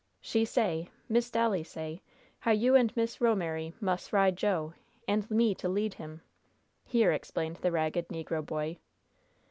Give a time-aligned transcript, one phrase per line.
[0.19, 2.01] "She say Miss Dolly say
[2.39, 4.73] how you and Miss Ro'mery mus' ride Jo,
[5.07, 6.21] and me to lead him,"
[6.83, 8.79] here explained the ragged negro boy.